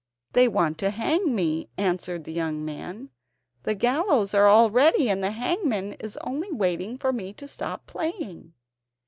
[0.33, 3.11] "They want to hang me," answered the young man;
[3.61, 7.85] "the gallows are all ready and the hangman is only waiting for me to stop
[7.85, 8.55] playing."